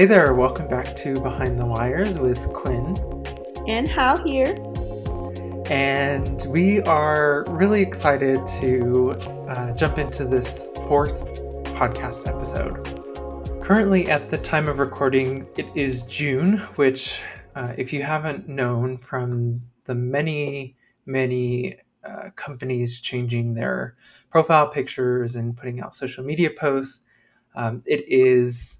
[0.00, 2.96] Hey there, welcome back to Behind the Wires with Quinn.
[3.68, 4.54] And Hal here.
[5.70, 9.10] And we are really excited to
[9.50, 11.20] uh, jump into this fourth
[11.74, 12.82] podcast episode.
[13.62, 17.20] Currently, at the time of recording, it is June, which,
[17.54, 23.98] uh, if you haven't known from the many, many uh, companies changing their
[24.30, 27.04] profile pictures and putting out social media posts,
[27.54, 28.79] um, it is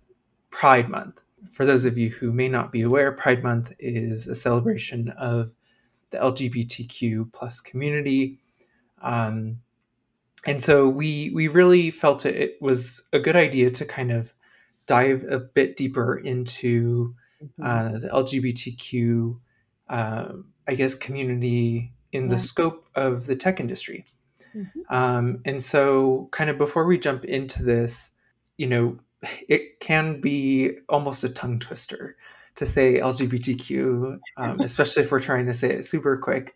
[0.50, 1.22] Pride Month.
[1.50, 5.52] For those of you who may not be aware, Pride Month is a celebration of
[6.10, 8.38] the LGBTQ plus community.
[9.00, 9.60] Um,
[10.46, 14.34] and so we we really felt it, it, was a good idea to kind of
[14.86, 17.62] dive a bit deeper into mm-hmm.
[17.62, 19.38] uh, the LGBTQ,
[19.88, 20.32] uh,
[20.66, 22.30] I guess, community in yeah.
[22.30, 24.04] the scope of the tech industry.
[24.54, 24.80] Mm-hmm.
[24.94, 28.10] Um, and so, kind of before we jump into this,
[28.56, 28.98] you know,
[29.48, 32.16] it can be almost a tongue twister
[32.56, 36.54] to say LGBTQ, um, especially if we're trying to say it super quick.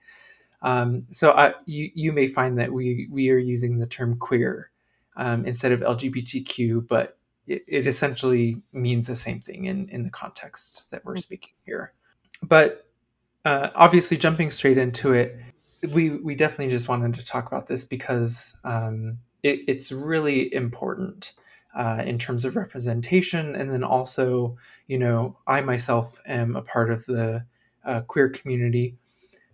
[0.63, 4.71] Um, so I, you you may find that we we are using the term queer
[5.17, 10.11] um, instead of LGBTQ, but it, it, essentially means the same thing in in the
[10.11, 11.23] context that we're mm.
[11.23, 11.93] speaking here.
[12.43, 12.87] But
[13.45, 15.39] uh, obviously, jumping straight into it,
[15.93, 21.35] we we definitely just wanted to talk about this because um, it, it's really important
[21.75, 23.55] uh, in terms of representation.
[23.55, 27.45] And then also, you know, I myself am a part of the
[27.85, 28.97] uh, queer community.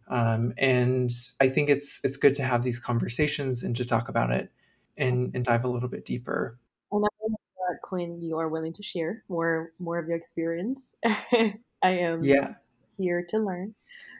[0.08, 1.10] Um, and
[1.40, 4.50] I think it's it's good to have these conversations and to talk about it
[4.96, 6.58] and, and dive a little bit deeper.
[6.90, 7.36] And I know
[7.68, 10.94] that Quinn, you are willing to share more more of your experience.
[11.04, 11.54] I
[11.84, 12.54] am yeah.
[12.96, 13.74] here to learn.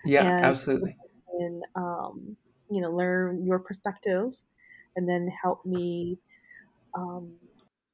[0.05, 0.97] Yeah, and, absolutely.
[1.39, 2.37] And um,
[2.71, 4.33] you know, learn your perspective,
[4.95, 6.19] and then help me
[6.95, 7.33] um,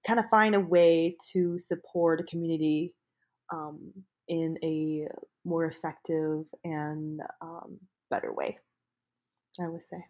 [0.06, 2.94] kind of find a way to support a community
[3.52, 3.92] um,
[4.28, 5.08] in a
[5.44, 7.78] more effective and um,
[8.10, 8.58] better way.
[9.60, 10.04] I would say.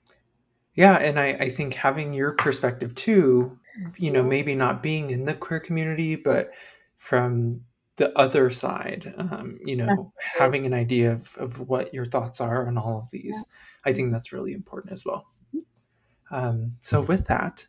[0.74, 3.58] Yeah, and I, I think having your perspective too,
[3.96, 6.52] you know, maybe not being in the queer community, but
[6.96, 7.62] from
[7.96, 12.66] the other side, um, you know, having an idea of, of what your thoughts are
[12.66, 13.42] on all of these,
[13.84, 15.26] I think that's really important as well.
[15.54, 16.34] Mm-hmm.
[16.34, 17.66] Um, so, with that,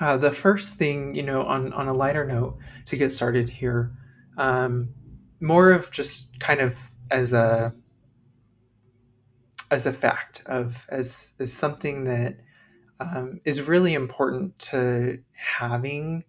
[0.00, 3.92] uh, the first thing, you know, on, on a lighter note to get started here,
[4.38, 4.88] um,
[5.40, 7.74] more of just kind of as a
[9.70, 12.38] as a fact of as as something that
[12.98, 16.24] um, is really important to having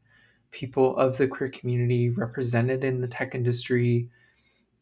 [0.51, 4.09] people of the queer community represented in the tech industry.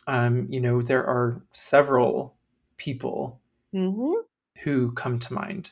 [0.07, 2.35] Um, you know, there are several
[2.77, 3.39] people
[3.73, 4.21] mm-hmm.
[4.63, 5.71] who come to mind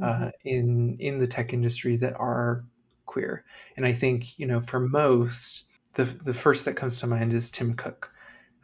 [0.00, 0.24] mm-hmm.
[0.24, 2.64] uh, in in the tech industry that are
[3.06, 3.44] queer.
[3.76, 5.64] And I think you know for most,
[5.94, 8.12] the the first that comes to mind is Tim Cook,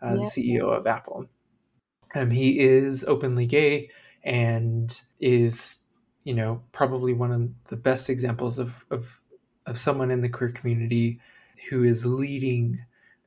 [0.02, 0.14] uh, yeah.
[0.14, 1.26] the CEO of Apple.
[2.14, 3.90] Um, he is openly gay
[4.24, 5.82] and is
[6.24, 9.20] you know probably one of the best examples of of
[9.66, 11.20] of someone in the queer community
[11.68, 12.78] who is leading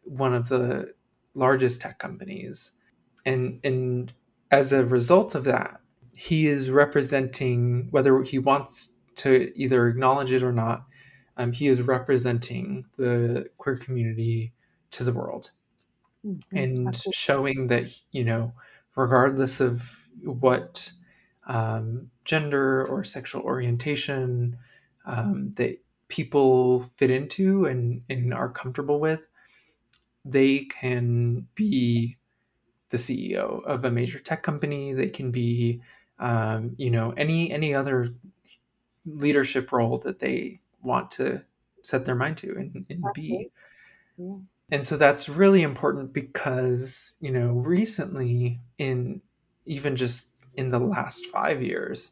[0.03, 0.93] one of the
[1.35, 2.73] largest tech companies
[3.25, 4.13] and and
[4.49, 5.80] as a result of that
[6.21, 10.85] he is representing whether he wants to either acknowledge it or not
[11.35, 14.53] um, he is representing the queer community
[14.91, 15.49] to the world
[16.23, 16.55] mm-hmm.
[16.55, 17.15] and Absolutely.
[17.15, 18.53] showing that you know
[18.95, 20.91] regardless of what
[21.47, 24.57] um, gender or sexual orientation
[25.07, 29.27] um, that people fit into and, and are comfortable with
[30.23, 32.17] they can be
[32.89, 35.81] the ceo of a major tech company they can be
[36.21, 38.07] um, you know any any other
[39.05, 41.43] leadership role that they want to
[41.83, 43.49] set their mind to and, and be.
[44.17, 44.35] Yeah.
[44.69, 49.21] and so that's really important because you know recently in
[49.65, 52.11] even just in the last five years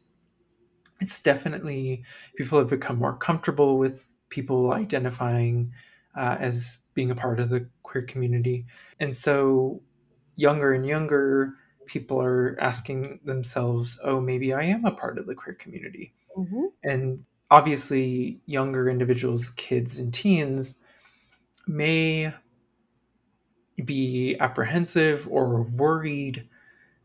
[1.00, 2.04] it's definitely
[2.36, 5.72] people have become more comfortable with people identifying
[6.16, 8.66] uh, as being a part of the queer community.
[8.98, 9.82] And so
[10.36, 11.54] younger and younger
[11.90, 16.14] people are asking themselves, oh, maybe I am a part of the queer community.
[16.36, 16.66] Mm-hmm.
[16.84, 20.78] And obviously, younger individuals, kids, and teens
[21.66, 22.32] may
[23.84, 26.48] be apprehensive or worried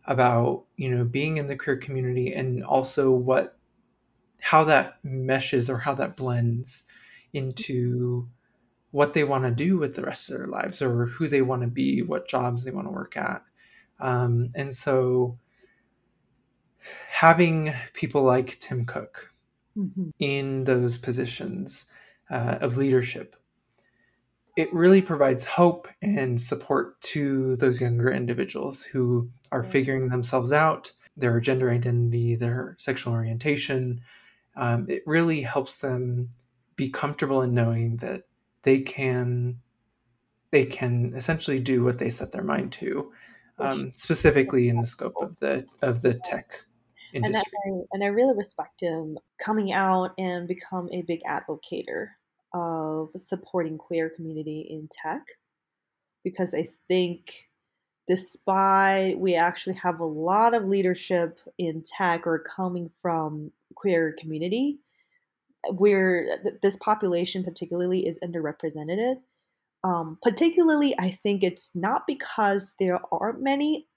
[0.07, 3.57] about you know being in the queer community and also what
[4.39, 6.85] how that meshes or how that blends
[7.33, 8.27] into
[8.91, 11.61] what they want to do with the rest of their lives or who they want
[11.61, 13.41] to be what jobs they want to work at
[13.99, 15.37] um, and so
[17.09, 19.33] having people like Tim Cook
[19.77, 20.09] mm-hmm.
[20.19, 21.85] in those positions
[22.29, 23.35] uh, of leadership
[24.55, 29.69] it really provides hope and support to those younger individuals who are Yeah.
[29.69, 34.01] figuring themselves out, their gender identity, their sexual orientation.
[34.55, 36.29] Um, it really helps them
[36.75, 38.23] be comfortable in knowing that
[38.63, 39.59] they can
[40.51, 43.11] they can essentially do what they set their mind to.
[43.57, 46.51] Um, specifically in the scope of the of the tech
[47.13, 47.51] And industry.
[47.65, 52.09] I and I really respect him coming out and become a big advocator
[52.53, 55.25] of supporting queer community in tech
[56.23, 57.49] because I think
[58.07, 64.79] despite we actually have a lot of leadership in tech or coming from queer community,
[65.71, 69.15] where th- this population particularly is underrepresented.
[69.85, 73.87] Um, particularly, I think it's not because there aren't many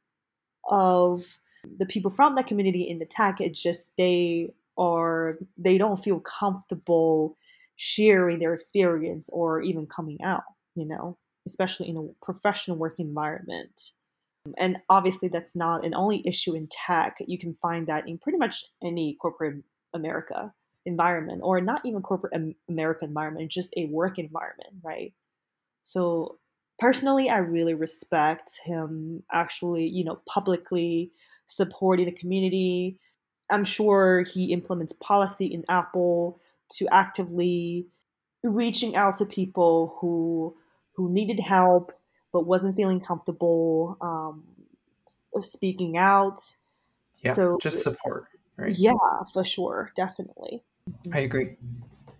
[0.69, 1.25] of
[1.79, 3.41] the people from that community in the tech.
[3.41, 7.39] It's just they are they don't feel comfortable
[7.77, 10.43] sharing their experience or even coming out.
[10.75, 13.93] You know, especially in a professional work environment.
[14.59, 17.17] And obviously, that's not an only issue in tech.
[17.27, 19.65] You can find that in pretty much any corporate
[19.95, 20.53] America
[20.85, 22.35] environment, or not even corporate
[22.69, 25.15] America environment, just a work environment, right?
[25.89, 26.37] So
[26.79, 31.11] personally, I really respect him actually, you know, publicly
[31.47, 32.99] supporting the community.
[33.49, 36.41] I'm sure he implements policy in Apple
[36.73, 37.87] to actively
[38.43, 40.55] reaching out to people who
[40.93, 41.93] who needed help
[42.35, 44.45] but wasn't feeling comfortable um,
[45.41, 46.39] speaking out.
[47.23, 48.27] Yeah, So just support,
[48.59, 48.77] right?
[48.77, 48.93] yeah,
[49.33, 50.63] for sure, definitely.
[51.15, 51.57] I agree.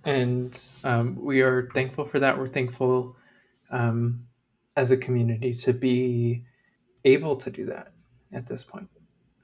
[0.07, 2.39] And um, we are thankful for that.
[2.39, 3.15] We're thankful
[3.71, 4.27] um,
[4.77, 6.45] as a community to be
[7.05, 7.93] able to do that
[8.33, 8.89] at this point.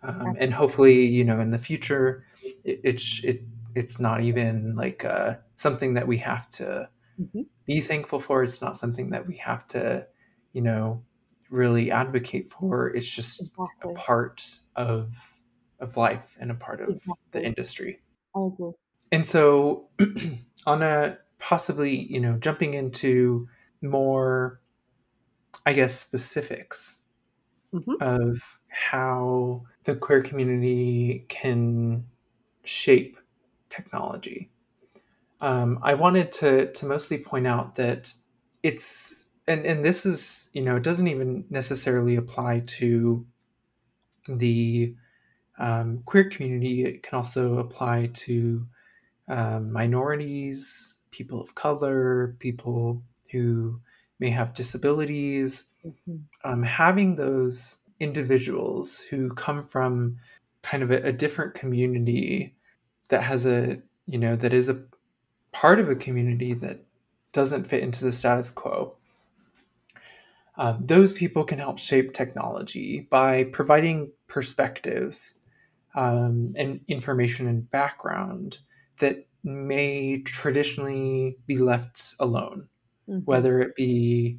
[0.03, 2.25] Um, and hopefully, you know, in the future,
[2.65, 3.43] it, it's it,
[3.75, 6.89] it's not even like uh, something that we have to
[7.19, 8.43] hmm be thankful for.
[8.43, 10.07] It's not something that we have to,
[10.53, 11.03] you know,
[11.51, 12.89] really advocate for.
[12.89, 13.51] It's just
[13.83, 15.41] a part of
[15.81, 17.01] of life and a part of
[17.33, 18.01] the industry.
[18.37, 18.73] I agree.
[19.11, 19.89] And so,
[20.67, 23.49] on a possibly, you know, jumping into
[23.85, 24.61] more,
[25.67, 27.03] I guess, specifics
[27.73, 32.07] hmm of how the queer community can
[32.65, 33.19] shape
[33.69, 34.51] technology.
[35.41, 38.15] Um, I wanted to to mostly point out that
[38.63, 43.27] it's and and this is you know it doesn't even necessarily apply to
[44.29, 44.95] the
[45.59, 46.85] um, queer community.
[46.85, 48.67] It can also apply to
[49.29, 53.03] um, minorities, people of color, people
[53.35, 53.81] who
[54.21, 55.71] may have disabilities.
[55.83, 60.19] hmm Um, having those individuals who come from
[60.63, 62.55] kind of a, a different community
[63.09, 64.83] that has a you know that is a
[65.53, 66.79] part of a community that
[67.33, 68.97] doesn't fit into the status quo
[70.57, 75.35] um, those people can help shape technology by providing perspectives
[75.95, 78.59] um, and information and background
[78.99, 82.69] that may traditionally be left alone,
[83.07, 84.39] hmm whether it be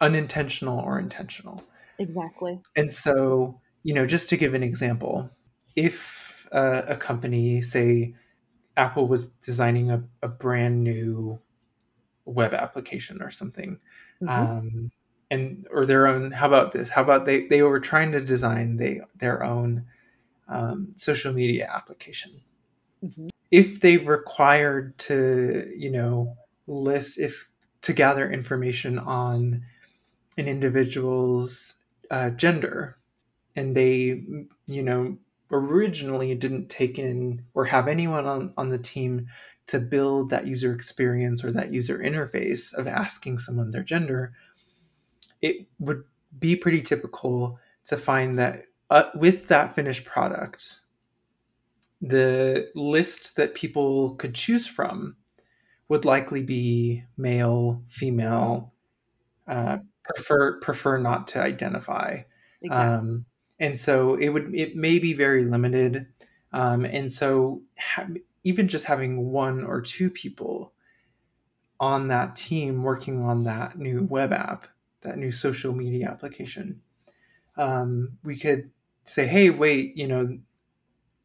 [0.00, 1.62] unintentional or intentional.
[1.98, 2.60] Exactly.
[2.76, 5.30] And so, you know, just to give an example,
[5.76, 8.14] if uh, a company, say
[8.76, 11.38] Apple was designing a, a brand new
[12.24, 13.78] web application or something,
[14.20, 14.90] hmm um,
[15.30, 16.88] and or their own, how about this?
[16.88, 19.86] How about they they were trying to design they their own
[20.48, 22.40] um, social media application.
[23.02, 26.34] hmm If they've required to, you know,
[26.66, 27.47] list if
[27.82, 29.62] to gather information on
[30.36, 31.76] an individual's
[32.10, 32.98] uh, gender,
[33.56, 34.22] and they,
[34.66, 35.18] you know,
[35.50, 39.26] originally didn't take in or have anyone on, on the team
[39.66, 44.32] to build that user experience or that user interface of asking someone their gender,
[45.42, 46.04] it would
[46.38, 50.80] be pretty typical to find that uh, with that finished product,
[52.00, 55.16] the list that people could choose from
[55.88, 58.74] would likely be male, female,
[59.46, 62.22] uh, prefer prefer not to identify,
[62.62, 62.98] Exactly.
[62.98, 63.26] um,
[63.60, 66.06] and so it would it may be very limited,
[66.52, 68.08] um, and so ha-
[68.44, 70.74] even just having one or two people
[71.80, 74.66] on that team working on that new web app,
[75.02, 76.82] that new social media application,
[77.56, 78.70] um, we could
[79.04, 80.38] say, hey, wait, you know,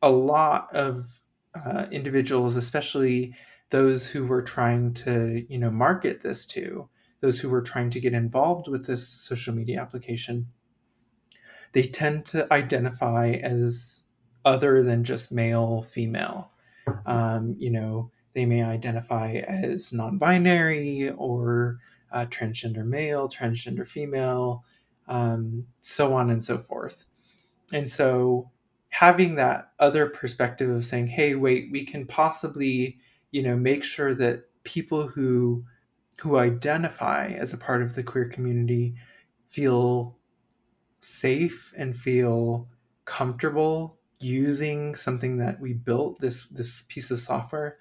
[0.02, 1.22] a lot of
[1.56, 3.36] uh, individuals, especially
[3.74, 6.88] those who were trying to, you know, market this to,
[7.22, 10.46] those who were trying to get involved with this social media application,
[11.72, 14.04] they tend to identify as
[14.46, 16.52] other than just male, female.
[17.08, 21.80] Um, you know, they may identify as non binary or
[22.12, 24.64] uh, transgender male, transgender female,
[25.08, 27.06] um, so on and so forth.
[27.72, 28.52] And so
[28.90, 33.00] having that other perspective of saying, hey, wait, we can possibly,
[33.34, 35.66] you know, make sure that people who
[36.22, 38.96] who identify as a part of the queer community
[39.50, 40.18] feel
[41.02, 42.70] safe and feel
[43.06, 47.78] comfortable using something that we built this this piece of software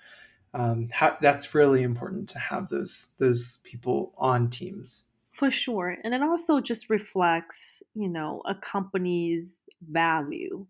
[0.55, 5.97] um, ha- that's really important to have those those people on teams For sure.
[6.05, 10.67] And it also just reflects, you know, a company's value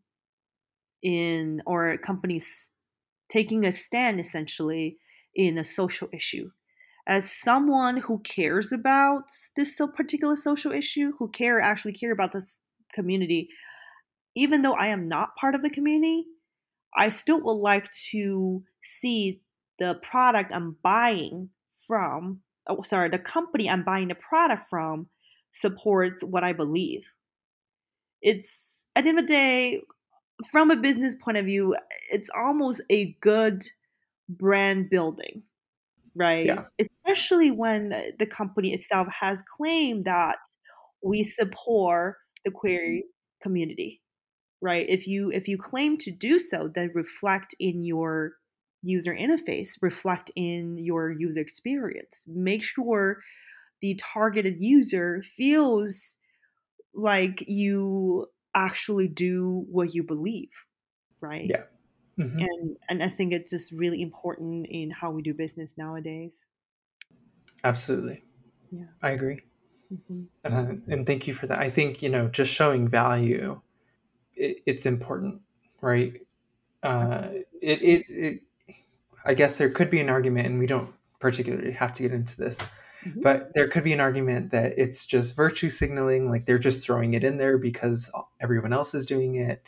[1.02, 2.72] in or a company's
[3.32, 4.98] taking a stand essentially
[5.34, 6.50] in a social issue.
[7.08, 9.24] As someone who cares about
[9.56, 12.60] this so particular social issue, who care actually care about this
[12.92, 13.48] community,
[14.36, 16.26] even though I am not part of the community,
[16.96, 19.40] I still would like to see
[19.78, 21.48] the product I'm buying
[21.86, 25.08] from, oh, sorry, the company I'm buying the product from
[25.52, 27.04] supports what I believe.
[28.20, 29.80] It's at the end of the day,
[30.50, 31.76] from a business point of view,
[32.10, 33.64] it's almost a good
[34.28, 35.42] brand building,
[36.14, 36.46] right?
[36.46, 36.64] yeah.
[36.78, 40.38] Especially when the company itself has claimed that
[41.02, 43.42] we support the queer mm-hmm.
[43.42, 44.02] community
[44.62, 44.86] right?
[44.88, 48.34] If you if you claim to do so then reflect in your
[48.82, 52.24] user interface reflect in your user experience.
[52.26, 53.18] Make sure
[53.82, 56.16] the targeted user feels
[56.94, 60.50] like you actually do what you believe
[61.20, 61.48] right?
[61.48, 61.62] Yeah.
[62.16, 66.44] Hmm and and i think it's just really important in how we do business nowadays.
[67.64, 68.24] Absolutely.
[68.70, 68.84] Yeah.
[69.02, 69.40] I agree.
[70.08, 71.58] Hmm uh, and thank you for that.
[71.58, 73.60] I think you know just showing value
[74.34, 75.40] it, it's important
[75.80, 76.20] right?
[76.82, 77.28] Uh,
[77.60, 78.40] it, it, it
[79.24, 82.36] i guess there could be an argument and we don't particularly have to get into
[82.36, 82.60] this
[83.02, 86.82] hmm but there could be an argument that it's just virtue signaling like they're just
[86.82, 89.62] throwing it in there because everyone else is doing it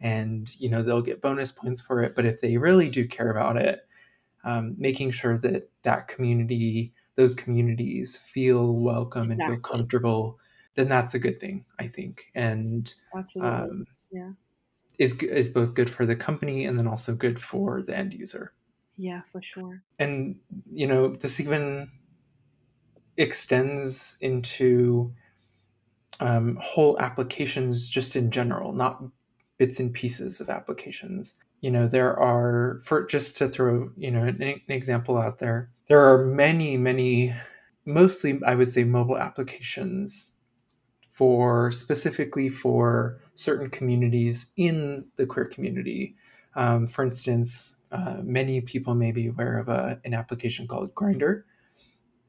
[0.00, 2.14] and you know they'll get bonus points for it.
[2.14, 3.86] But if they really do care about it
[4.44, 10.38] um, making sure that that community those communities feel welcome and feel comfortable
[10.74, 12.30] then that's a good thing i think.
[12.34, 12.92] And
[13.40, 14.30] um, yeah.
[14.98, 18.52] is, is both good for the company and then also good for the end user.
[18.96, 19.82] Yeah for sure.
[19.98, 20.36] And
[20.70, 21.90] you know this even
[23.16, 25.12] extends into
[26.20, 29.02] um, whole applications just in general, not
[29.58, 31.34] bits and pieces of applications.
[31.60, 35.70] You know, there are, for just to throw, you know, an, an example out there,
[35.88, 37.34] there are many, many,
[37.84, 40.32] mostly, I would say, mobile applications
[41.06, 46.16] for specifically for certain communities in the queer community.
[46.56, 51.44] Um, for instance, uh, many people may be aware of a, an application called Grindr,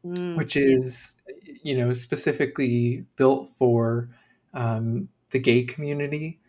[0.06, 1.16] mm, which is
[1.64, 4.10] you know specifically built for
[4.54, 6.40] um, the gay community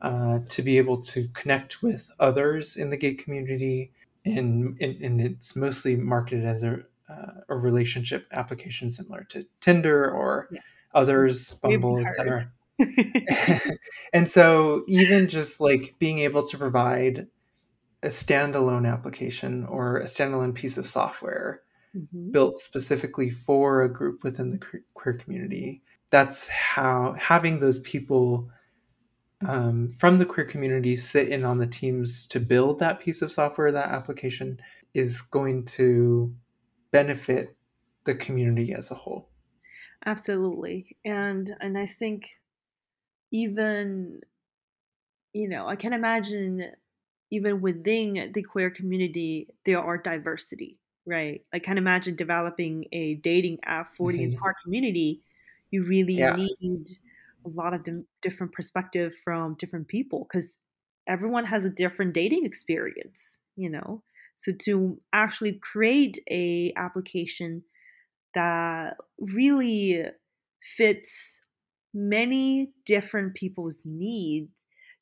[0.00, 3.92] uh, to be able to connect with others in the gay community
[4.24, 10.10] and, and, and it's mostly marketed as a, uh, a relationship application similar to tinder
[10.10, 10.60] or yeah.
[10.94, 12.50] others bumble etc
[14.12, 17.26] and so even just like being able to provide
[18.02, 21.62] a standalone application or a standalone piece of software
[21.94, 24.60] hmm built specifically for a group within the
[24.94, 25.82] queer community.
[26.10, 28.50] That's how having those people
[29.46, 33.30] um, from the queer community sit in on the teams to build that piece of
[33.30, 34.60] software, that application,
[34.94, 36.34] is going to
[36.90, 37.56] benefit
[38.04, 39.28] the community as a whole.
[40.06, 40.96] Absolutely.
[41.04, 42.30] And and I think
[43.30, 44.20] even,
[45.32, 46.70] you know, I can imagine
[47.30, 51.44] even within the queer community there are diversity, right?
[51.52, 54.24] I can imagine developing a dating app for the Mhm.
[54.24, 55.22] entire community.
[55.70, 56.88] You really Yeah, need
[57.46, 57.86] a lot of
[58.22, 60.58] different perspective from different people because
[61.06, 64.02] everyone has a different dating experience, you know.
[64.36, 67.62] So to actually create a application
[68.34, 70.04] that really
[70.62, 71.40] fits
[71.92, 74.50] many different people's needs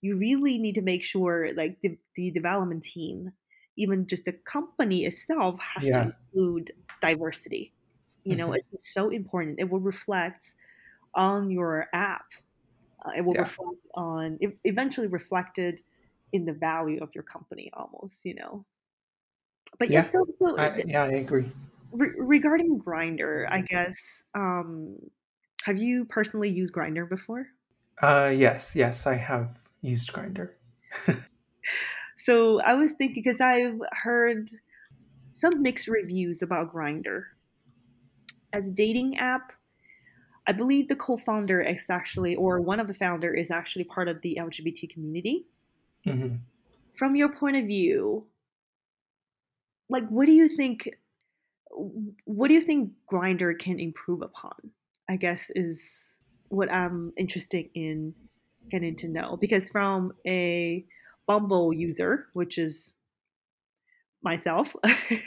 [0.03, 3.33] you really need to make sure like the, the development team
[3.77, 7.73] even just the company itself has to include diversity
[8.25, 10.55] you know mhm, it's so important it will reflect
[11.15, 12.27] on your app
[13.05, 15.83] uh, it will yeah, reflect on eventually reflected
[16.33, 18.67] in the value of your company almost you know
[19.79, 20.13] but yes yeah.
[20.13, 21.51] so, so I yeah, I agree.
[21.93, 24.99] Re- regarding Grindr, I guess, um,
[25.65, 27.49] have you personally used Grindr before?
[28.01, 30.55] Uh, yes, yes, I have used Grindr.
[32.25, 34.49] So I was thinking because I've heard
[35.35, 37.25] some mixed reviews about Grindr.
[38.53, 39.53] as a dating app,
[40.47, 44.21] I believe the co-founder is actually, or one of the founder is actually part of
[44.23, 45.47] the LGBT community.
[46.05, 46.37] hmm
[46.95, 48.27] From your point of view,
[49.89, 50.89] like what do you think?
[52.25, 54.55] What do you think Grindr can improve upon?
[55.09, 56.17] I guess is
[56.51, 58.15] what I'm interested in
[58.71, 60.85] getting to know because from a
[61.27, 62.95] Bumble user, which is
[64.23, 64.75] myself,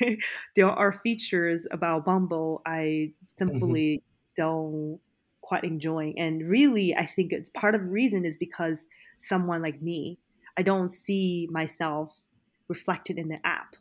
[0.56, 3.14] there are features about Bumble I
[3.46, 4.02] hmm simply
[4.36, 5.00] don't
[5.42, 6.14] quite enjoy.
[6.18, 8.88] And really, I think it's part of the reason is because
[9.20, 10.20] someone like me,
[10.58, 12.28] I don't see myself
[12.70, 13.76] reflected in the app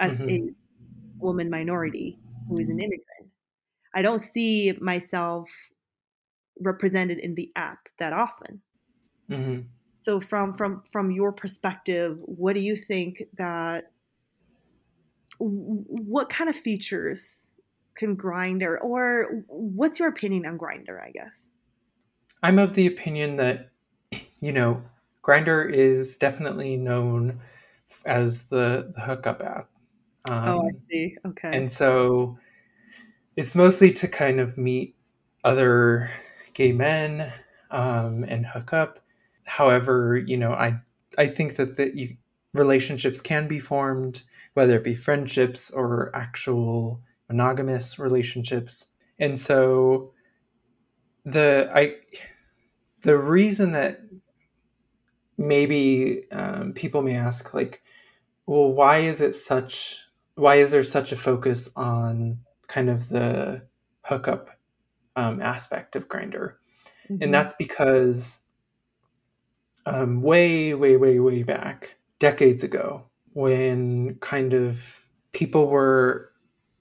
[0.00, 0.46] as a hmm
[1.20, 3.32] woman minority who is an immigrant.
[3.94, 5.50] I don't see myself
[6.60, 8.62] represented in the app that often.
[9.28, 9.68] hmm
[9.98, 13.90] So from from from your perspective, what do you think that
[15.38, 17.54] what kind of features
[17.94, 21.50] can Grindr or what's your opinion on Grindr, I guess?
[22.42, 23.70] I'm of the opinion that
[24.40, 24.82] you know,
[25.24, 27.40] Grindr is definitely known
[28.04, 29.68] as the, the hookup app.
[30.26, 31.16] Oh, I Um, see.
[31.26, 31.50] Okay.
[31.52, 32.38] and so
[33.36, 34.96] it's mostly to kind of meet
[35.44, 36.10] other
[36.54, 37.32] gay men
[37.70, 39.00] um, and hook up.
[39.46, 40.80] However, you know, I
[41.18, 42.16] I think that the you,
[42.54, 44.22] relationships can be formed,
[44.54, 48.86] whether it be friendships or actual monogamous relationships.
[49.18, 50.12] And so
[51.24, 51.96] the I
[53.02, 54.00] the reason that
[55.38, 57.82] maybe um, people may ask like
[58.46, 62.38] well why is it such why is there such a focus on
[62.68, 63.66] kind of the
[64.04, 64.50] hookup
[65.16, 66.54] um, aspect of Grindr
[67.20, 68.40] and hmm that's because
[69.86, 76.30] um, way way way way back decades ago when kind of people were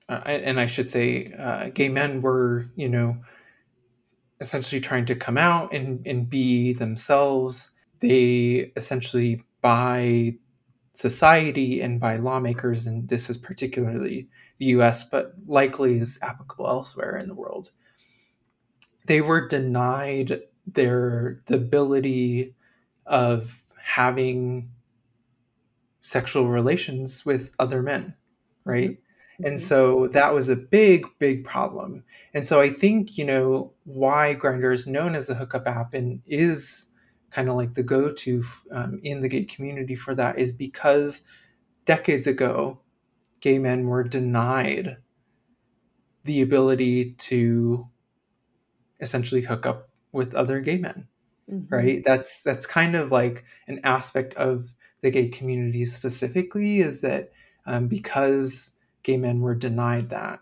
[0.09, 3.17] uh, and i should say uh, gay men were you know
[4.41, 7.71] essentially trying to come out and, and be themselves.
[7.99, 10.35] They essentially by
[10.93, 14.27] society and by lawmakers, and this is particularly
[14.59, 17.71] the US, but likely is applicable elsewhere in the world,
[19.05, 22.55] they were denied their the ability
[23.05, 24.69] of having
[26.01, 28.15] sexual relations with other men,
[28.63, 28.97] right?
[29.43, 32.03] And hmm so that was a big, big problem.
[32.33, 36.21] And so I think, you know, why Grindr is known as the hookup app and
[36.25, 36.87] is
[37.31, 41.23] kind of like the go to um, in the gay community for that is because
[41.85, 42.81] decades ago,
[43.41, 44.97] gay men were denied
[46.23, 47.87] the ability to
[48.99, 51.07] essentially hook up with other gay men
[51.49, 52.03] hmm right?
[52.05, 57.31] That's that's kind of like an aspect of the gay community specifically is that
[57.65, 58.71] um, because
[59.03, 60.39] gay men were denied that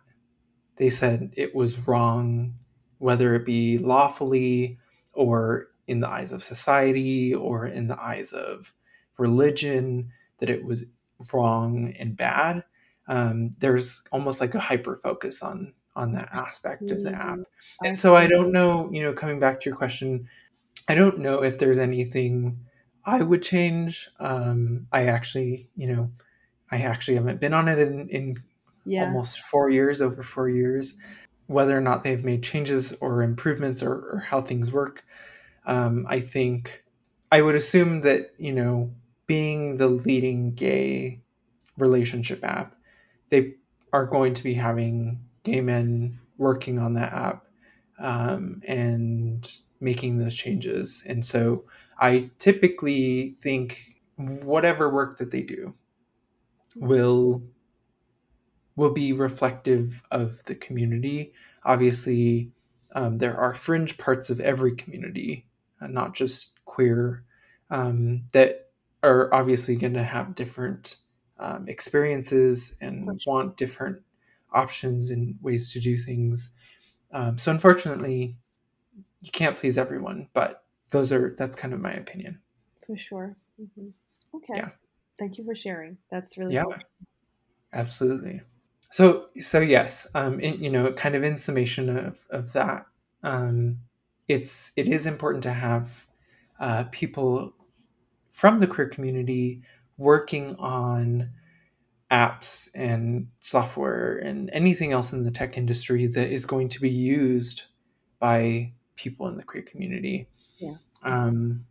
[0.77, 2.55] they said it was wrong
[2.97, 4.79] whether it be lawfully
[5.13, 8.73] or in the eyes of society or in the eyes of
[9.19, 10.85] religion that it was
[11.33, 12.63] wrong and bad.
[13.07, 17.37] Um, there's almost like a hyper focus on on that aspect of the app.
[17.37, 17.45] Mm,
[17.83, 20.27] and so i don't know you know coming back to your question
[20.87, 22.59] i don't know if there's anything
[23.05, 24.09] i would change.
[24.19, 26.11] Um, i actually you know
[26.71, 28.43] i actually haven't been on it in, in
[28.85, 30.95] Yeah, almost four years over four years.
[31.47, 35.05] Whether or not they've made changes or improvements or, or how things work
[35.65, 36.83] um, i think
[37.31, 38.93] i would assume that you know
[39.27, 41.21] being the leading gay
[41.77, 42.75] relationship app
[43.29, 43.55] they
[43.93, 47.45] are going to be having gay men working on that app.
[47.99, 49.49] Um, and
[49.83, 51.03] making those changes.
[51.05, 51.65] And so
[51.99, 55.75] I typically think whatever work that they do
[56.75, 57.43] will
[58.75, 61.31] will be reflective of the community.
[61.63, 62.51] Obviously,
[62.95, 65.45] um, there are fringe parts of every community,
[65.79, 67.23] uh, not just queer,
[67.69, 68.71] um, that
[69.03, 70.97] are obviously going to have different
[71.37, 74.01] um, experiences and want different
[74.51, 76.51] options and ways to do things.
[77.11, 78.37] Um, so, unfortunately,
[79.23, 82.39] you can't please everyone, but those are that's kind of my opinion.
[82.85, 83.35] For sure.
[83.57, 83.89] hmm
[84.35, 84.55] Okay.
[84.55, 84.69] Yeah,
[85.17, 85.97] Thank you for sharing.
[86.11, 86.83] That's really yeah, helpful.
[87.71, 88.41] absolutely.
[88.91, 92.85] So, so yes, um, in, you know, kind of in summation of, of that,
[93.23, 93.79] um,
[94.27, 96.07] it's it is important to have
[96.59, 97.53] uh, people
[98.31, 99.61] from the queer community
[99.97, 101.31] working on
[102.11, 106.89] apps and software and anything else in the tech industry that is going to be
[106.89, 107.63] used
[108.19, 110.27] by people in the queer community.
[110.59, 110.75] Yeah.
[111.03, 111.65] Um,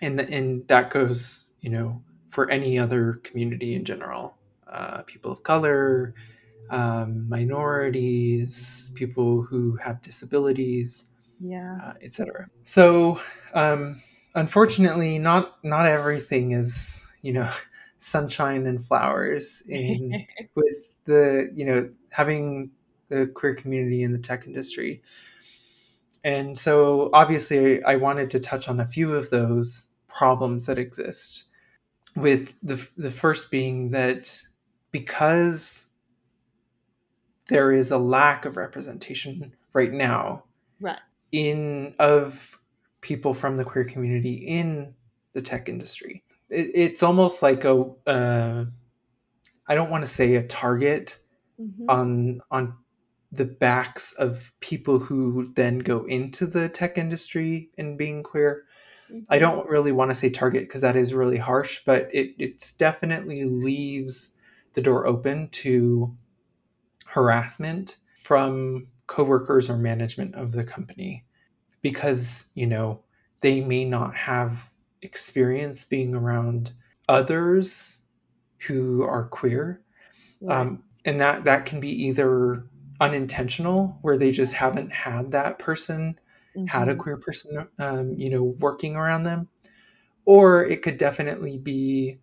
[0.00, 4.36] and the, and that goes, you know, for any other community in general,
[4.70, 6.14] uh, people of color,
[6.70, 11.78] um, minorities, people who have disabilities, Yeah.
[11.82, 12.48] uh, etc.
[12.64, 13.20] So,
[13.54, 14.02] um,
[14.34, 17.50] unfortunately, not not everything is you know
[18.00, 22.70] sunshine and flowers in with the you know having
[23.08, 25.02] the queer community in the tech industry.
[26.24, 31.44] And so, obviously, I wanted to touch on a few of those problems that exist.
[32.16, 34.40] With the the first being that
[34.90, 35.90] because
[37.48, 40.44] there is a lack of representation right now
[40.80, 40.98] right.
[41.30, 42.58] in of
[43.00, 44.94] people from the queer community in
[45.32, 46.24] the tech industry.
[46.50, 48.64] It, it's almost like a uh,
[49.68, 51.18] I don't want to say a target
[51.60, 51.90] Mm-hmm.
[51.90, 52.76] on on
[53.30, 58.64] the backs of people who then go into the tech industry and being queer.
[59.10, 59.20] Mm-hmm.
[59.30, 62.72] I don't really want to say target because that is really harsh, but it it's
[62.72, 64.30] definitely leaves
[64.74, 66.16] the door open to
[67.06, 71.24] harassment from coworkers or management of the company
[71.80, 73.00] because, you know,
[73.40, 74.70] they may not have
[75.02, 76.72] experience being around
[77.08, 77.98] others
[78.66, 79.82] who are queer.
[80.40, 80.60] Right.
[80.60, 82.66] Um, and that that can be either
[83.00, 86.18] unintentional where they just haven't had that person
[86.64, 86.96] had a Mhm.
[86.96, 89.48] queer person um, you know working around them
[90.24, 92.18] or it could definitely be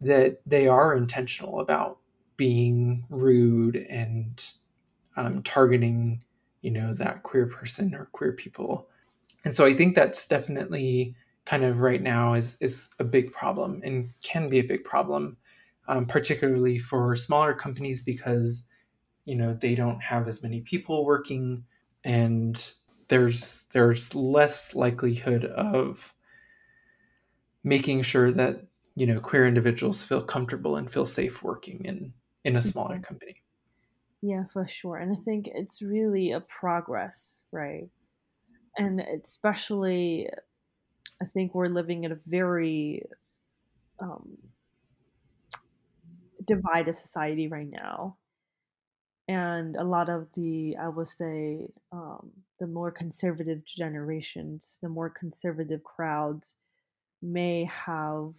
[0.00, 1.98] that they are intentional about
[2.36, 4.52] being rude and
[5.16, 6.22] um, targeting
[6.62, 8.88] you know that queer person or queer people
[9.44, 11.14] and so i think that's definitely
[11.46, 15.36] kind of right now is is a big problem and can be a big problem
[15.88, 18.66] um, particularly for smaller companies because
[19.24, 21.66] you know they don't have as many people working
[22.04, 22.74] and
[23.08, 26.14] there's there's less likelihood of
[27.62, 32.56] making sure that you know queer individuals feel comfortable and feel safe working in in
[32.56, 33.00] a smaller Mhm.
[33.00, 33.42] company
[34.22, 34.96] Yeah, for sure.
[34.96, 37.90] And I think it's really a progress, right?
[38.78, 40.28] And especially,
[41.22, 43.04] I think we're living in a very
[44.00, 44.38] um,
[46.44, 48.18] divided society right now.
[49.26, 55.08] And a lot of the, I would say, um, the more conservative generations, the more
[55.08, 56.56] conservative crowds
[57.22, 58.34] may have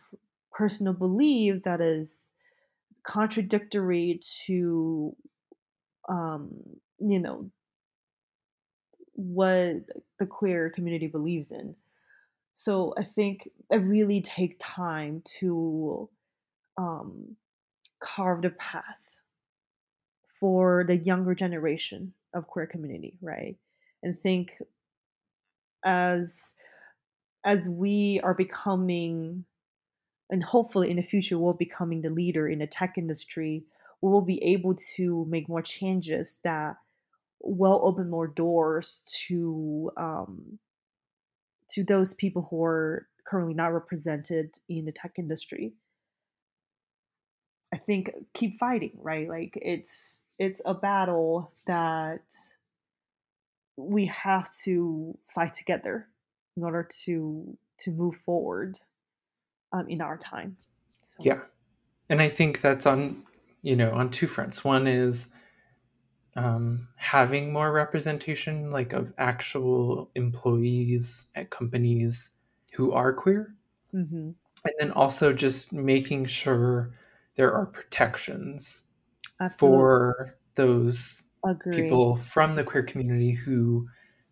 [0.51, 2.23] personal belief that is
[3.03, 5.15] contradictory to,
[6.07, 6.51] um,
[6.99, 7.49] you know,
[9.13, 9.77] what
[10.19, 11.75] the queer community believes in.
[12.53, 16.09] So I think i really take time to
[16.77, 17.35] um,
[17.99, 19.04] carve the path
[20.39, 23.57] for the younger generation of queer community, right?
[24.03, 24.61] And think
[25.83, 26.55] as
[27.43, 29.45] as we are becoming
[30.31, 33.63] and hopefully in the future we'll becoming the leader in the tech industry,
[34.01, 36.77] we will be able to make more changes that
[37.41, 40.59] will open more doors to um,
[41.69, 45.73] to those people who are currently not represented in the tech industry.
[47.73, 49.27] I think keep fighting, right?
[49.27, 52.33] Like it's it's a battle that
[53.77, 56.07] we have to fight together
[56.57, 58.79] in order to to move forward
[59.73, 60.55] um, in our time.
[61.03, 61.39] So yeah.
[62.09, 63.23] And i think that's on
[63.61, 64.63] you know on two fronts.
[64.63, 65.29] One is
[66.37, 72.31] um, having more representation like of actual employees at companies
[72.73, 73.53] who are queer.
[73.91, 74.31] Hmm
[74.65, 76.91] and then also just making sure
[77.35, 78.83] there are protections
[79.39, 81.23] absolutely for those
[81.71, 83.87] people from the queer community who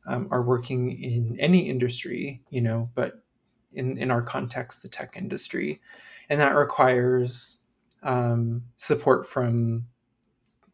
[0.08, 3.24] um, are working in any industry, you know, but
[3.74, 5.82] in, in our context, the tech industry.
[6.30, 7.60] And that requires
[8.02, 9.86] um, support from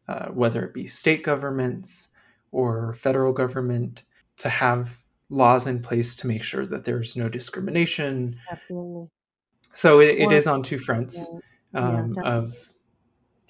[0.08, 2.08] uh, whether it be state governments
[2.52, 4.02] or federal government
[4.38, 8.36] to have laws in place to make sure that there's no discrimination.
[8.50, 9.08] Absolutely.
[9.74, 11.38] So it, it Or is on two fronts yeah,
[11.74, 12.32] yeah, um, definitely.
[12.32, 12.69] of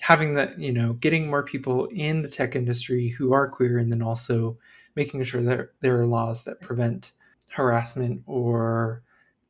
[0.01, 3.93] having that you know getting more people in the tech industry who are queer and
[3.93, 4.59] then also
[4.97, 7.13] making sure that there are laws that prevent
[7.51, 9.03] harassment or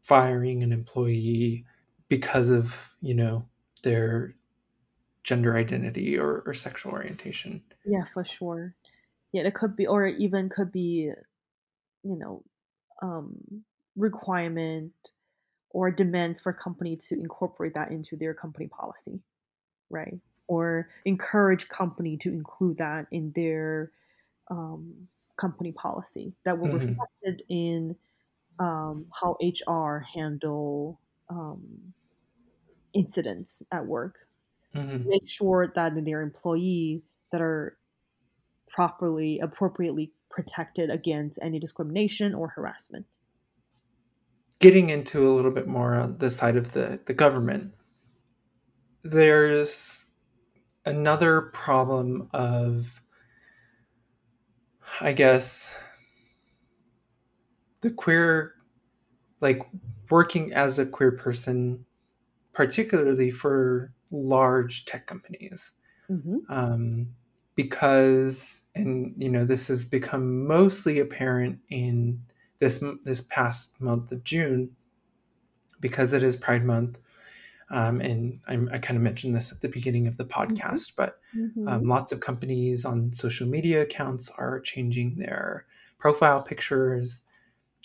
[0.03, 1.65] firing an employee
[2.09, 3.45] because of you know
[3.83, 4.35] their
[5.23, 8.75] gender identity or, or sexual orientation Yeah, for sure.
[9.33, 11.13] Yeah, it could be, or even could be,
[12.03, 12.43] you know,
[13.01, 13.37] um,
[13.97, 14.93] requirement
[15.71, 19.21] or demands for company to incorporate that into their company policy,
[19.89, 20.19] right?
[20.51, 23.93] Or encourage company to include that in their
[24.51, 26.89] um, company policy that will mm-hmm.
[26.89, 27.95] reflected in
[28.59, 31.95] um, how HR handle um,
[32.93, 34.27] incidents at work
[34.75, 35.09] Mm-hmm.
[35.09, 37.77] make sure that their employee that are
[38.69, 43.07] properly, appropriately protected against any discrimination or harassment.
[44.61, 47.75] Getting into a little bit more on the side of the, the government,
[49.03, 50.05] there's
[50.91, 53.01] another problem of,
[55.01, 55.75] I guess,
[57.81, 58.55] the queer,
[59.41, 59.63] like
[60.11, 61.87] working as a queer person,
[62.53, 65.73] particularly for large tech companies.
[66.11, 66.39] Mm-hmm.
[66.49, 67.09] Um,
[67.55, 72.21] because, and you know, this has become mostly apparent in
[72.59, 74.77] this this past month of June,
[75.81, 76.99] because it is Pride Month.
[77.71, 80.97] Um, and I'm, i kind of mentioned this at the beginning of the podcast, mm-hmm.
[80.97, 81.69] but mm-hmm.
[81.69, 85.67] Um, lots of companies on social media accounts are changing their
[85.99, 87.23] profile pictures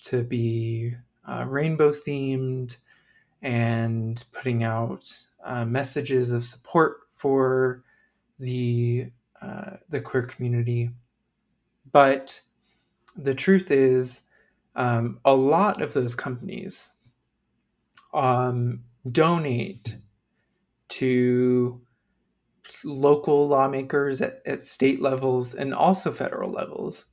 [0.02, 0.94] to be
[1.26, 2.76] uh, rainbow themed
[3.42, 7.84] and putting out uh, messages of support for
[8.38, 10.90] the uh, the queer community.
[11.92, 12.40] But
[13.16, 14.22] the truth is,
[14.74, 16.90] um, a lot of those companies
[18.12, 19.96] um, donate
[20.88, 21.80] to
[22.84, 27.06] local lawmakers at, at state levels and also federal levels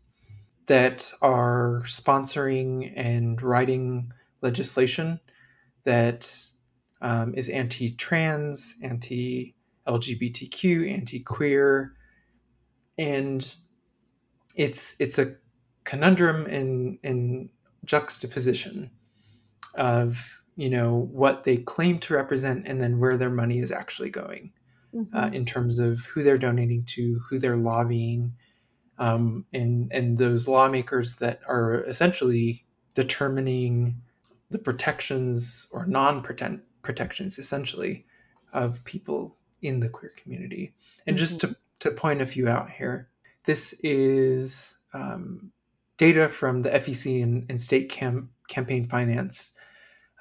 [0.67, 5.19] that are sponsoring and writing legislation
[5.83, 6.33] that
[7.01, 11.93] um, is anti-trans, anti-LGBTQ, anti-queer,
[12.97, 13.55] and
[14.55, 15.35] it's it's a
[15.83, 17.49] conundrum in in
[17.83, 18.89] juxtaposition
[19.75, 24.09] of you know what they claim to represent and then where their money is actually
[24.09, 24.51] going
[24.93, 25.15] mm-hmm.
[25.15, 28.33] uh, in terms of who they're donating to, who they're lobbying,
[28.99, 34.01] um, and and those lawmakers that are essentially determining
[34.49, 38.05] the protections or non-protections essentially
[38.53, 40.75] of people in the queer community.
[41.07, 41.21] And mm-hmm.
[41.21, 43.09] just to, to point a few out here,
[43.45, 45.51] this is um,
[45.97, 49.52] data from the FEC and, and state cam- campaign finance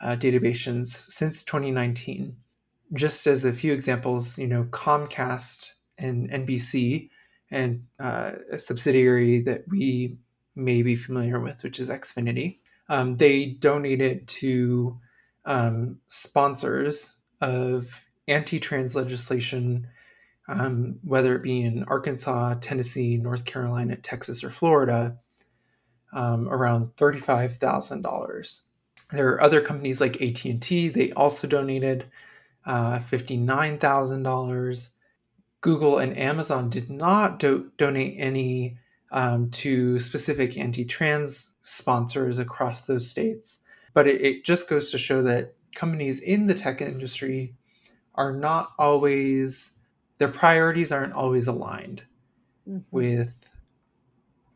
[0.03, 2.37] uh, databases since 2019.
[2.93, 7.09] Just as a few examples, you know, Comcast and NBC
[7.51, 10.19] and uh, a subsidiary that we
[10.55, 12.59] may be familiar with, which is Xfinity.
[12.89, 14.99] Um, they donated to
[15.45, 19.89] um, sponsors of anti trans legislation,
[20.49, 25.17] um, whether it be in Arkansas, Tennessee, North Carolina, Texas, or Florida,
[26.13, 28.61] um, around $35,000.
[29.13, 32.07] There are other companies like AT&T, they also donated
[32.65, 34.89] uh, $59,000.
[35.61, 38.79] Google and Amazon did not do- donate any
[39.13, 43.63] um, to specific anti trans sponsors across those states.
[43.95, 47.55] But it, it, just goes to show that companies in the tech industry
[48.15, 49.73] are not always,
[50.19, 52.05] their priorities aren't always aligned
[52.69, 52.81] mm-hmm.
[52.91, 53.47] with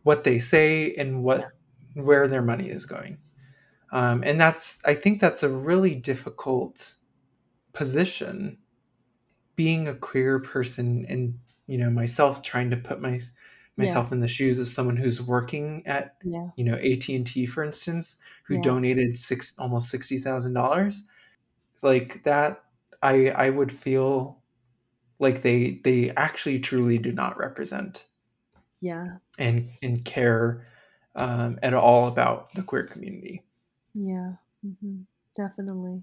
[0.02, 1.40] what they say and what
[1.94, 2.02] yeah.
[2.02, 3.18] where their money is going.
[3.96, 6.96] Um, and that's, I think that's a really difficult
[7.72, 8.59] position
[9.56, 13.20] being a queer person and you know myself trying to put my
[13.76, 14.14] myself yeah.
[14.14, 16.48] in the shoes of someone who's working at yeah.
[16.56, 18.62] you know AT&T for instance who yeah.
[18.62, 20.96] donated six almost $60,000
[21.82, 22.62] like that
[23.02, 24.38] I I would feel
[25.18, 28.06] like they they actually truly do not represent
[28.80, 30.66] yeah and and care
[31.14, 33.45] um, at all about the queer community
[33.96, 34.32] yeah
[34.64, 34.98] mm-hmm.
[35.35, 36.02] definitely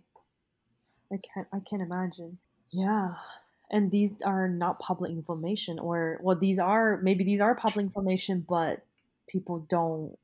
[1.12, 2.40] I can't I can't imagine
[2.72, 3.14] yeah
[3.70, 8.44] and these are not public information or well these are maybe these are public information
[8.48, 8.84] but
[9.28, 10.18] people don't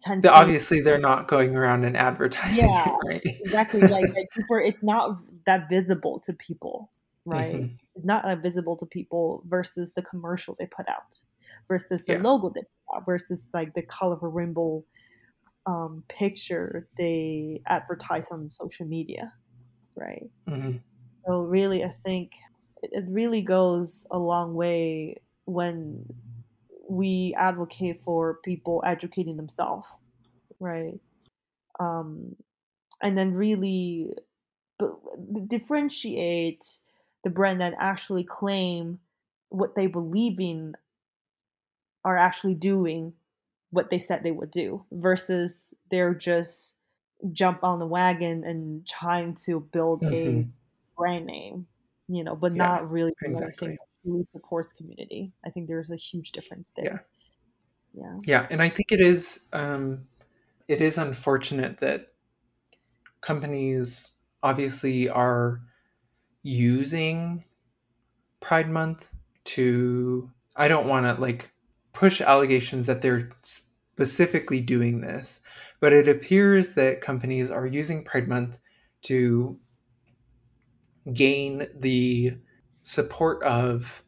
[0.00, 4.30] tend to obviously they're not going around and advertising yeah, it, right exactly like, like
[4.34, 6.90] people, it's not that visible to people
[7.26, 7.74] right mm-hmm.
[7.94, 11.22] it's not that visible to people versus the commercial they put out
[11.68, 12.22] versus the yeah.
[12.22, 14.82] logo they put out versus like the colorful rainbow
[15.66, 19.32] um, picture they advertise on social media
[19.96, 20.76] right mm-hmm.
[21.26, 22.32] So really, I think
[22.82, 26.04] it really goes a long way when
[26.88, 29.88] we advocate for people educating themselves,
[30.60, 31.00] right?
[31.80, 32.36] Um,
[33.02, 34.10] and then really
[35.48, 36.64] differentiate
[37.22, 38.98] the brand that actually claim
[39.48, 40.74] what they believe in
[42.04, 43.14] are actually doing
[43.74, 46.76] what they said they would do versus they're just
[47.32, 50.40] jump on the wagon and trying to build mm-hmm.
[50.40, 50.46] a
[50.96, 51.66] brand name,
[52.08, 53.68] you know, but yeah, not really exactly.
[53.68, 55.32] anything really supports community.
[55.44, 57.04] I think there's a huge difference there.
[57.94, 58.02] Yeah.
[58.02, 58.18] Yeah.
[58.24, 58.46] Yeah.
[58.50, 60.06] And I think it is um
[60.68, 62.12] it is unfortunate that
[63.20, 65.60] companies obviously are
[66.42, 67.44] using
[68.40, 69.08] Pride Month
[69.44, 71.53] to I don't want to like
[71.94, 75.40] push allegations that they're specifically doing this,
[75.80, 78.58] but it appears that companies are using Pride Month
[79.02, 79.58] to
[81.12, 82.36] gain the
[82.82, 84.02] support of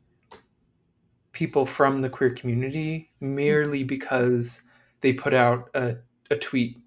[1.32, 4.62] people from the queer community merely because
[5.02, 5.96] they put out a,
[6.30, 6.78] a tweet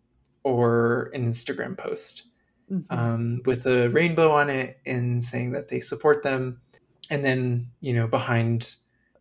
[0.44, 2.24] or an Instagram post
[2.72, 2.86] Mhm.
[2.92, 6.62] um, with a rainbow on it and saying that they support them.
[7.10, 8.76] And then, you know, behind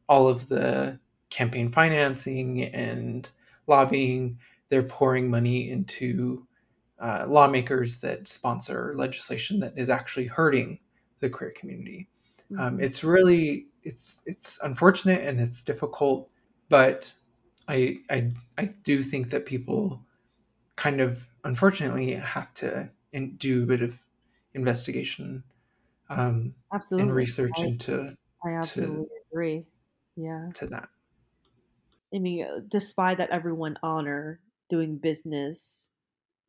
[0.06, 0.98] all of the
[1.30, 3.30] campaign financing and
[3.66, 4.38] lobbying,
[4.68, 6.46] they're pouring money into
[6.98, 10.80] uh, lawmakers that sponsor legislation that is actually hurting
[11.20, 12.08] the queer community.
[12.56, 12.80] Um, Mhm.
[12.80, 16.30] it's really it's it's unfortunate and it's difficult,
[16.68, 17.12] but
[17.68, 20.04] I I I do think that people
[20.76, 24.00] kind of unfortunately have to in, do a bit of
[24.54, 25.44] investigation
[26.10, 26.54] um,
[26.98, 29.66] and research I, into I absolutely to agree.
[30.16, 30.52] Yeah.
[30.54, 30.88] to that.
[32.14, 35.90] I mean, uh, despite that everyone honor doing business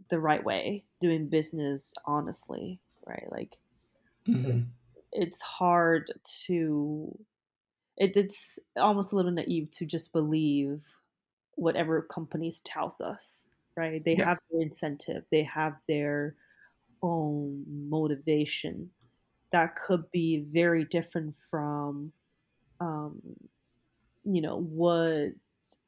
[0.09, 3.27] the right way, doing business honestly, right?
[3.31, 3.59] Like
[4.25, 4.71] hmm
[5.11, 6.11] it's hard
[6.45, 7.17] to
[7.97, 10.85] it, it's almost a little naive to just believe
[11.55, 14.03] whatever companies tells us, right?
[14.03, 16.35] They Yeah, have their incentive, they have their
[17.03, 18.91] own motivation
[19.51, 22.13] that could be very different from
[22.81, 23.21] um,
[24.23, 25.33] you know what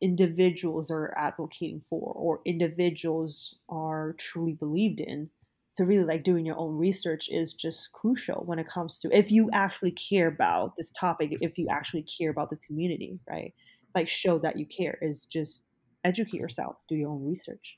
[0.02, 5.30] individuals are advocating for or individuals are truly believed in.
[5.70, 9.32] So really like doing your own research is just crucial when it comes to if
[9.32, 13.54] you actually care about this topic if you actually care about the community right?
[13.96, 15.64] Like show that you care is just
[16.04, 17.78] educate yourself do your own research.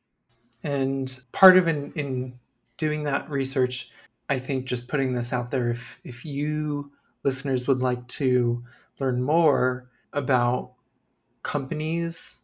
[0.64, 2.40] And part of in in
[2.78, 3.92] doing that research,
[4.30, 6.92] I think just putting this out there, if if you
[7.24, 8.64] listeners would like to
[9.00, 10.73] learn more about
[11.44, 12.40] companies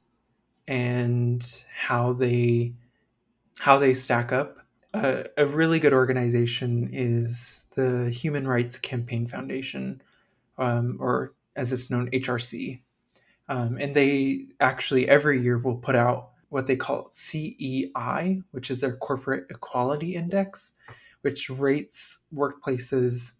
[0.67, 2.73] and how they
[3.59, 4.57] how they stack up.
[4.93, 10.01] Uh, a really good organization is the Human Rights Campaign Foundation,
[10.57, 12.79] um, or as it's known, HRC.
[13.49, 18.81] Um, and they actually every year will put out what they call CEI, which is
[18.81, 20.73] their Corporate Equality Index,
[21.21, 23.33] which rates workplaces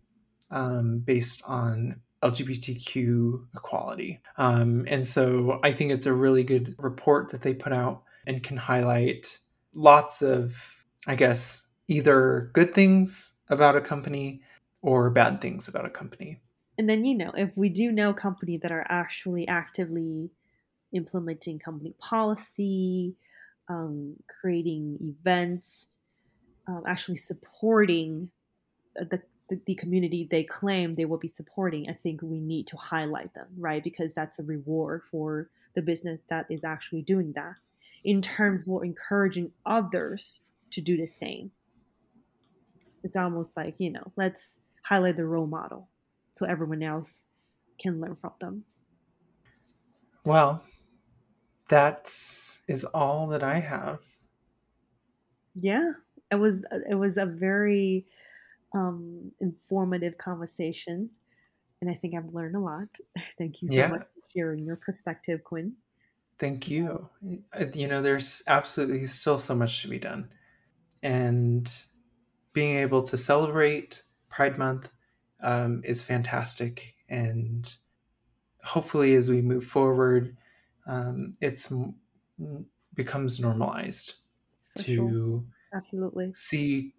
[0.52, 4.22] um, based on LGBTQ equality.
[4.38, 8.44] Um, and so I think it's a really good report that they put out and
[8.44, 9.40] can highlight
[9.74, 14.42] lots of, I guess, either good things about a company
[14.82, 16.42] or bad things about a company.
[16.80, 20.32] and then you know if we do know companies that are actually actively
[20.94, 23.16] implementing company policy
[23.68, 26.00] um, creating events
[26.68, 28.32] um, actually supporting
[28.96, 32.78] the, the, the community they claim they will be supporting, I think we need to
[32.78, 33.84] highlight them, right?
[33.84, 37.56] Because that's a reward for the business that is actually doing that.
[38.04, 41.52] In terms of encouraging others to do the same,
[43.04, 45.90] it's almost like you know, let's highlight the role model
[46.32, 47.24] so everyone else
[47.80, 48.64] can learn from them.
[50.24, 50.64] Well,
[51.70, 52.14] that
[52.68, 54.00] is all that I have.
[55.56, 55.94] Yeah,
[56.32, 58.06] it was it was a very
[58.74, 61.10] um, informative conversation,
[61.82, 62.90] and I think I've learned a lot.
[63.38, 65.74] Thank you so much for sharing your perspective, Quinn.
[66.38, 67.10] thank you.
[67.74, 70.30] You know, there's absolutely still so much to be done.
[71.04, 71.70] And
[72.54, 74.92] being able to celebrate Pride Month
[75.42, 76.96] um, is fantastic.
[77.10, 77.74] And
[78.64, 80.38] hopefully, as we move forward,
[80.88, 81.72] um, it's
[82.96, 84.16] becomes normalized
[84.76, 84.96] For sure.
[84.96, 86.32] to Absolutely.
[86.36, 86.94] see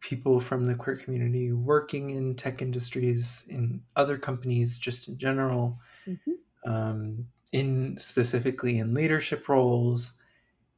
[0.00, 5.78] people from the queer community working in tech industries, in other companies, just in general,
[6.04, 6.32] hmm
[6.66, 10.14] um, in specifically in leadership roles,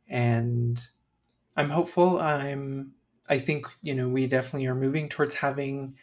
[0.09, 0.80] and
[1.57, 2.20] I'm hopeful.
[2.20, 2.92] I'm.
[3.28, 5.97] I think you know we definitely are moving towards having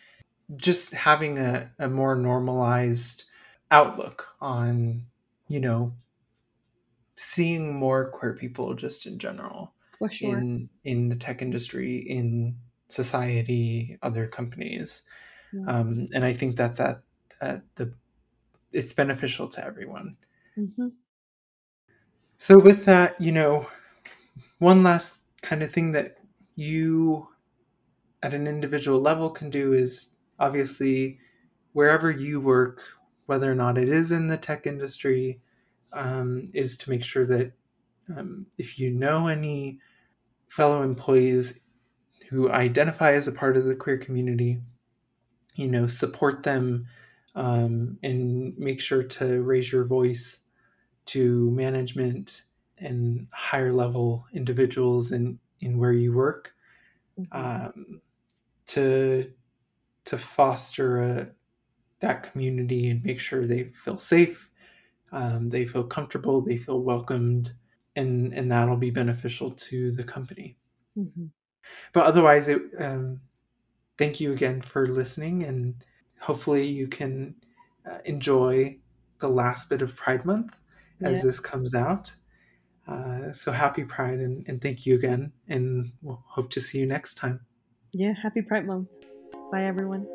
[0.56, 3.24] just having a, a more normalized
[3.70, 5.06] outlook on
[5.48, 5.94] you know
[7.16, 9.74] seeing more queer people just in general
[10.10, 10.38] sure.
[10.38, 12.56] in in the tech industry in
[12.90, 15.04] society other companies.
[15.54, 15.80] Yeah.
[15.80, 17.02] um, and i think that's at,
[17.40, 17.94] at the
[18.74, 20.18] it's beneficial to everyone.
[20.56, 20.90] Hmm
[22.38, 23.68] so with that you know
[24.60, 26.18] one last kind of thing that
[26.56, 27.28] you
[28.24, 30.10] at an individual level can do is
[30.40, 31.20] obviously
[31.74, 32.84] wherever you work
[33.26, 35.42] whether or not it is in the tech industry
[35.94, 37.52] um, is to make sure that
[38.16, 39.80] um, if you know any
[40.48, 41.60] fellow employees
[42.30, 44.62] who identify as a part of the queer community,
[45.56, 46.88] you know, support them
[47.36, 50.44] um, and make sure to raise your voice
[51.08, 52.44] to management
[52.80, 56.56] and higher level individuals in, in where you work
[57.18, 57.28] Mhm.
[57.32, 58.02] um,
[58.68, 59.34] to
[60.06, 61.32] to foster a,
[62.02, 64.52] that community and make sure they feel safe,
[65.12, 67.52] um, they feel comfortable, they feel welcomed,
[67.96, 70.58] and and that'll be beneficial to the company.
[70.96, 71.32] Mhm.
[71.94, 73.22] But otherwise, it, um,
[73.98, 75.76] thank you again for listening, and
[76.20, 77.36] hopefully you can
[77.90, 78.78] uh, enjoy
[79.20, 80.56] the last bit of Pride Month
[81.02, 81.24] as Yeah.
[81.30, 82.14] this comes out.
[82.88, 86.86] Uh, so happy Pride, and, and thank you again, and we'll hope to see you
[86.86, 87.40] next time.
[87.92, 88.14] Yeah.
[88.14, 88.90] Happy Pride Month.
[89.52, 90.06] Bye, everyone.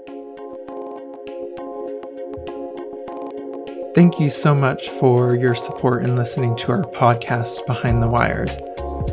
[3.94, 8.56] Thank you so much for your support in listening to our podcast, Behind the Wires.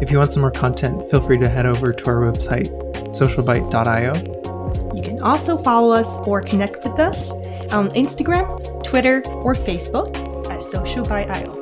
[0.01, 2.69] If you want some more content, feel free to head over to our website,
[3.09, 4.95] socialbyte.io.
[4.95, 7.31] You can also follow us or connect with us
[7.71, 10.15] on Instagram, Twitter, or Facebook
[10.49, 11.58] at Social Byte IO.